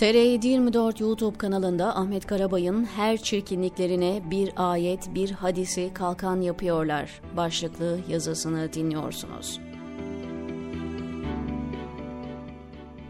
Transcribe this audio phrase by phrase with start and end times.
[0.00, 8.00] TR 24 YouTube kanalında Ahmet Karabay'ın her çirkinliklerine bir ayet, bir hadisi kalkan yapıyorlar başlıklı
[8.08, 9.60] yazısını dinliyorsunuz.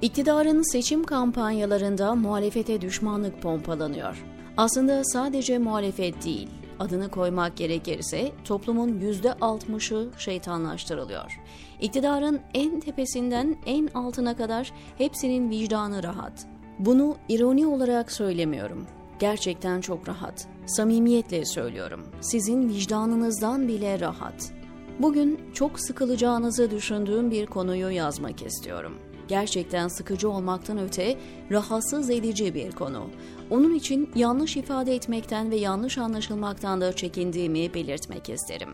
[0.02, 4.24] İktidarın seçim kampanyalarında muhalefete düşmanlık pompalanıyor.
[4.56, 11.40] Aslında sadece muhalefet değil, adını koymak gerekirse toplumun yüzde altmışı şeytanlaştırılıyor.
[11.80, 16.59] İktidarın en tepesinden en altına kadar hepsinin vicdanı rahat.
[16.80, 18.86] Bunu ironi olarak söylemiyorum.
[19.18, 20.46] Gerçekten çok rahat.
[20.66, 22.06] Samimiyetle söylüyorum.
[22.20, 24.52] Sizin vicdanınızdan bile rahat.
[24.98, 28.98] Bugün çok sıkılacağınızı düşündüğüm bir konuyu yazmak istiyorum.
[29.28, 31.18] Gerçekten sıkıcı olmaktan öte
[31.50, 33.10] rahatsız edici bir konu.
[33.50, 38.70] Onun için yanlış ifade etmekten ve yanlış anlaşılmaktan da çekindiğimi belirtmek isterim.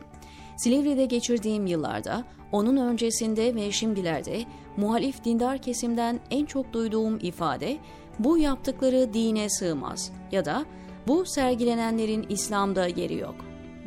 [0.56, 4.44] Silivri'de geçirdiğim yıllarda, onun öncesinde ve şimdilerde
[4.76, 7.78] muhalif dindar kesimden en çok duyduğum ifade
[8.18, 10.64] bu yaptıkları dine sığmaz ya da
[11.06, 13.34] bu sergilenenlerin İslam'da yeri yok.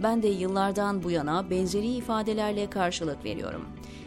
[0.04, 3.66] Ben de yıllardan bu yana benzeri ifadelerle karşılık veriyorum.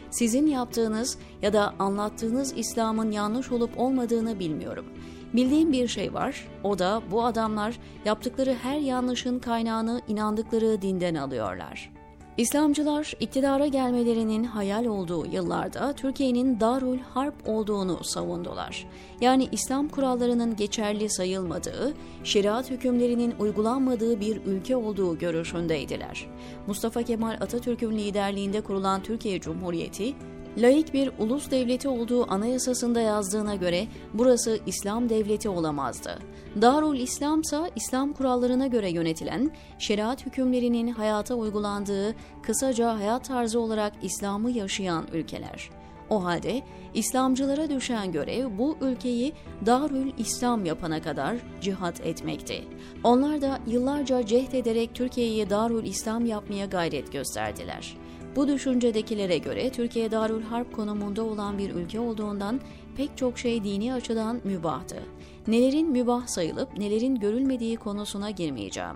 [0.09, 4.85] Sizin yaptığınız ya da anlattığınız İslam'ın yanlış olup olmadığını bilmiyorum.
[5.33, 12.02] Bildiğim bir şey var, o da bu adamlar yaptıkları her yanlışın kaynağını inandıkları dinden alıyorlar.''
[12.37, 18.87] İslamcılar iktidara gelmelerinin hayal olduğu yıllarda Türkiye'nin Darül Harp olduğunu savundular.
[19.21, 26.25] Yani İslam kurallarının geçerli sayılmadığı, şeriat hükümlerinin uygulanmadığı bir ülke olduğu görüşündeydiler.
[26.67, 30.13] Mustafa Kemal Atatürk'ün liderliğinde kurulan Türkiye Cumhuriyeti,
[30.57, 36.19] laik bir ulus devleti olduğu anayasasında yazdığına göre burası İslam devleti olamazdı.
[36.61, 43.93] Darul İslam ise İslam kurallarına göre yönetilen, şeriat hükümlerinin hayata uygulandığı, kısaca hayat tarzı olarak
[44.01, 45.69] İslam'ı yaşayan ülkeler.
[46.09, 46.61] O halde
[46.93, 49.33] İslamcılara düşen görev bu ülkeyi
[49.65, 52.63] Darül İslam yapana kadar cihat etmekti.
[53.03, 57.97] Onlar da yıllarca cehd ederek Türkiye'yi Darül İslam yapmaya gayret gösterdiler.
[58.35, 62.61] Bu düşüncedekilere göre Türkiye Darül Harp konumunda olan bir ülke olduğundan
[62.97, 65.03] pek çok şey dini açıdan mübahtı.
[65.47, 68.95] Nelerin mübah sayılıp nelerin görülmediği konusuna girmeyeceğim.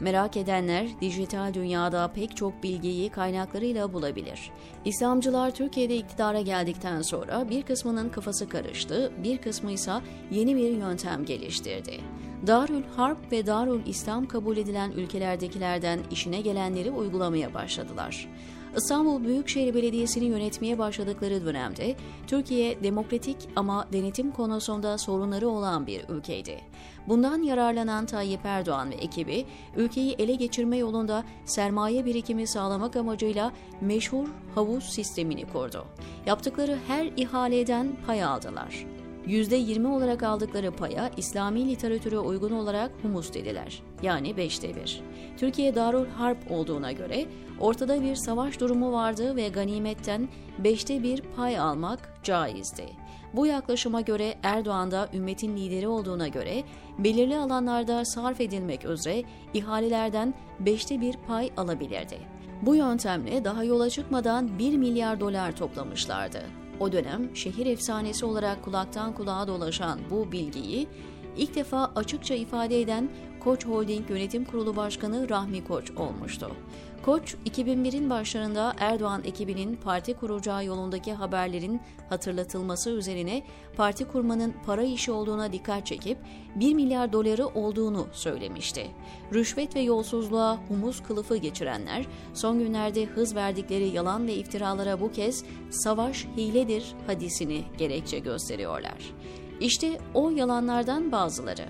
[0.00, 4.50] Merak edenler dijital dünyada pek çok bilgiyi kaynaklarıyla bulabilir.
[4.84, 9.92] İslamcılar Türkiye'de iktidara geldikten sonra bir kısmının kafası karıştı, bir kısmı ise
[10.30, 12.00] yeni bir yöntem geliştirdi.
[12.46, 18.28] Darül Harp ve Darül İslam kabul edilen ülkelerdekilerden işine gelenleri uygulamaya başladılar.
[18.76, 26.60] İstanbul Büyükşehir Belediyesi'ni yönetmeye başladıkları dönemde Türkiye demokratik ama denetim konusunda sorunları olan bir ülkeydi.
[27.08, 34.28] Bundan yararlanan Tayyip Erdoğan ve ekibi ülkeyi ele geçirme yolunda sermaye birikimi sağlamak amacıyla meşhur
[34.54, 35.84] havuz sistemini kurdu.
[36.26, 38.95] Yaptıkları her ihaleden pay aldılar.
[39.26, 43.82] %20 olarak aldıkları paya İslami literatüre uygun olarak humus dediler.
[44.02, 45.00] Yani beşte bir.
[45.36, 47.26] Türkiye Darul Harp olduğuna göre
[47.60, 50.28] ortada bir savaş durumu vardı ve ganimetten
[50.58, 52.86] beşte bir pay almak caizdi.
[53.32, 56.62] Bu yaklaşıma göre Erdoğan da ümmetin lideri olduğuna göre
[56.98, 59.22] belirli alanlarda sarf edilmek üzere
[59.54, 62.18] ihalelerden beşte bir pay alabilirdi.
[62.62, 66.42] Bu yöntemle daha yola çıkmadan 1 milyar dolar toplamışlardı.
[66.80, 70.88] O dönem şehir efsanesi olarak kulaktan kulağa dolaşan bu bilgiyi
[71.36, 73.08] ilk defa açıkça ifade eden
[73.40, 76.50] Koç Holding Yönetim Kurulu Başkanı Rahmi Koç olmuştu.
[77.02, 83.42] Koç, 2001'in başlarında Erdoğan ekibinin parti kuracağı yolundaki haberlerin hatırlatılması üzerine
[83.76, 86.18] parti kurmanın para işi olduğuna dikkat çekip
[86.54, 88.86] 1 milyar doları olduğunu söylemişti.
[89.34, 95.44] Rüşvet ve yolsuzluğa humus kılıfı geçirenler son günlerde hız verdikleri yalan ve iftiralara bu kez
[95.70, 99.14] savaş hiledir hadisini gerekçe gösteriyorlar.
[99.60, 101.64] İşte o yalanlardan bazıları.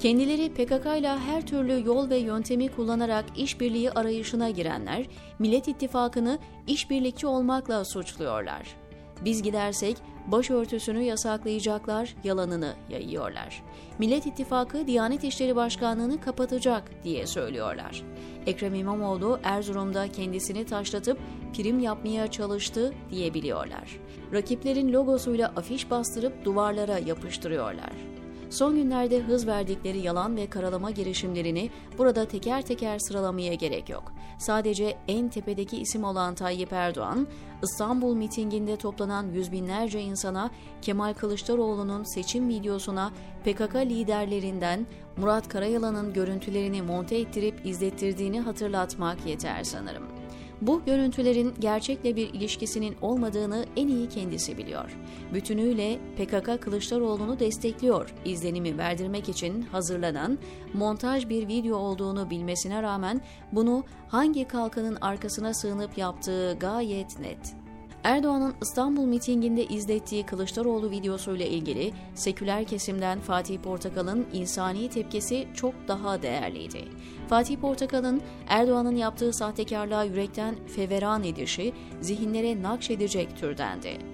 [0.00, 5.06] Kendileri PKK ile her türlü yol ve yöntemi kullanarak işbirliği arayışına girenler,
[5.38, 8.83] Millet İttifakı'nı işbirlikçi olmakla suçluyorlar.
[9.24, 9.96] Biz gidersek
[10.26, 13.62] başörtüsünü yasaklayacaklar yalanını yayıyorlar.
[13.98, 18.02] Millet İttifakı Diyanet İşleri Başkanlığı'nı kapatacak diye söylüyorlar.
[18.46, 21.18] Ekrem İmamoğlu Erzurum'da kendisini taşlatıp
[21.56, 24.00] prim yapmaya çalıştı diyebiliyorlar.
[24.32, 28.13] Rakiplerin logosuyla afiş bastırıp duvarlara yapıştırıyorlar.
[28.54, 34.12] Son günlerde hız verdikleri yalan ve karalama girişimlerini burada teker teker sıralamaya gerek yok.
[34.38, 37.26] Sadece en tepedeki isim olan Tayyip Erdoğan,
[37.62, 40.50] İstanbul mitinginde toplanan yüz binlerce insana
[40.82, 43.12] Kemal Kılıçdaroğlu'nun seçim videosuna
[43.44, 44.86] PKK liderlerinden
[45.16, 50.13] Murat Karayalan'ın görüntülerini monte ettirip izlettirdiğini hatırlatmak yeter sanırım.
[50.62, 54.96] Bu görüntülerin gerçekle bir ilişkisinin olmadığını en iyi kendisi biliyor.
[55.34, 60.38] Bütünüyle PKK Kılıçdaroğlu'nu destekliyor izlenimi verdirmek için hazırlanan
[60.74, 63.20] montaj bir video olduğunu bilmesine rağmen
[63.52, 67.63] bunu hangi kalkanın arkasına sığınıp yaptığı gayet net.
[68.04, 76.22] Erdoğan'ın İstanbul mitinginde izlettiği Kılıçdaroğlu videosuyla ilgili seküler kesimden Fatih Portakal'ın insani tepkisi çok daha
[76.22, 76.84] değerliydi.
[77.28, 84.13] Fatih Portakal'ın Erdoğan'ın yaptığı sahtekarlığa yürekten feveran edişi zihinlere nakşedecek türdendi.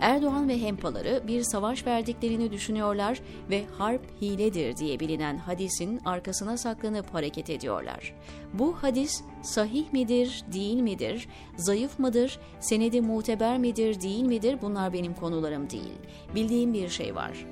[0.00, 3.20] Erdoğan ve hempaları bir savaş verdiklerini düşünüyorlar
[3.50, 8.14] ve harp hiledir diye bilinen hadisin arkasına saklanıp hareket ediyorlar.
[8.54, 15.14] Bu hadis sahih midir, değil midir, zayıf mıdır, senedi muteber midir, değil midir bunlar benim
[15.14, 15.98] konularım değil.
[16.34, 17.46] Bildiğim bir şey var.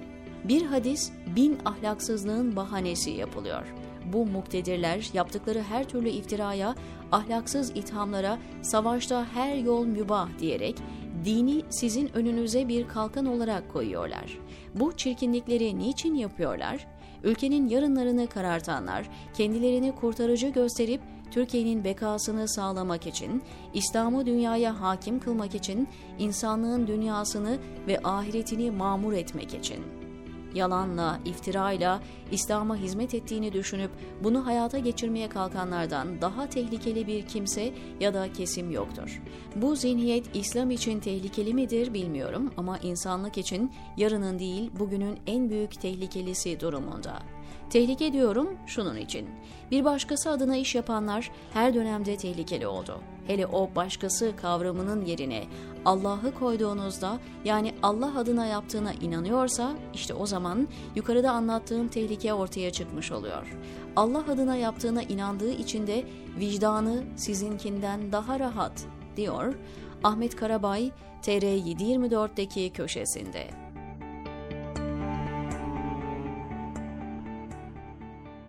[0.45, 3.75] Bir hadis bin ahlaksızlığın bahanesi yapılıyor.
[4.13, 6.75] Bu muktedirler yaptıkları her türlü iftiraya,
[7.13, 10.77] ahlaksız ithamlara, savaşta her yol mübah diyerek
[11.25, 14.39] dini sizin önünüze bir kalkan olarak koyuyorlar.
[14.75, 16.87] Bu çirkinlikleri niçin yapıyorlar?
[17.25, 21.01] Ülkenin yarınlarını karartanlar, kendilerini kurtarıcı gösterip
[21.31, 23.43] Türkiye'nin bekasını sağlamak için,
[23.75, 25.89] İslam'ı dünyaya hakim kılmak için,
[26.19, 30.04] insanlığın dünyasını ve ahiretini mamur etmek için.''
[30.55, 33.91] Yalanla, iftirayla İslam'a hizmet ettiğini düşünüp
[34.23, 39.23] bunu hayata geçirmeye kalkanlardan daha tehlikeli bir kimse ya da kesim yoktur.
[39.57, 45.81] Bu zihniyet İslam için tehlikeli midir bilmiyorum ama insanlık için yarının değil bugünün en büyük
[45.81, 47.34] tehlikelisi durumunda.
[47.75, 49.29] Tehlike diyorum şunun için.
[49.71, 53.01] Bir başkası adına iş yapanlar her dönemde tehlikeli oldu.
[53.27, 55.45] Hele o başkası kavramının yerine
[55.85, 63.13] Allah'ı koyduğunuzda yani Allah adına yaptığına inanıyorsa işte o zaman yukarıda anlattığım tehlike ortaya çıkmış
[63.13, 63.57] oluyor.
[63.97, 66.05] Allah adına yaptığına inandığı için de
[66.39, 68.87] vicdanı sizinkinden daha rahat
[69.17, 69.55] diyor
[70.05, 70.91] Ahmet Karabay
[71.23, 73.64] TR724'deki köşesinde.